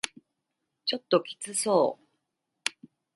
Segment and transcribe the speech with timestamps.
[0.85, 2.75] ちょっときつそう